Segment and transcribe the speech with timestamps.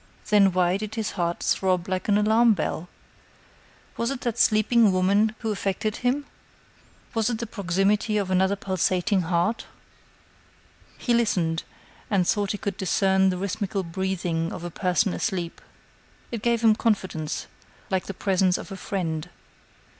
[0.31, 2.89] Then why did his heart throb like an alarm bell?
[3.97, 6.25] Was it that sleeping woman who affected him?
[7.13, 9.67] Was it the proximity of another pulsating heart?
[10.97, 11.61] He listened,
[12.09, 15.61] and thought he could discern the rhythmical breathing of a person asleep.
[16.31, 17.45] It gave him confidence,
[17.91, 19.29] like the presence of a friend.